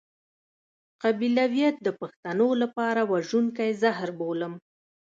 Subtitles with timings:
[1.03, 4.53] قبيلويت د پښتنو لپاره وژونکی زهر بولم.